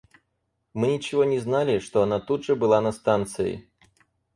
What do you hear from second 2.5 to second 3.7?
была на станции.